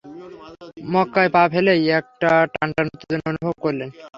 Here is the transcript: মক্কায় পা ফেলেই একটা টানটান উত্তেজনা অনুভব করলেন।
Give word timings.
মক্কায় 0.93 1.31
পা 1.35 1.41
ফেলেই 1.51 1.83
একটা 1.99 2.31
টানটান 2.53 2.85
উত্তেজনা 2.87 3.27
অনুভব 3.31 3.55
করলেন। 3.61 3.89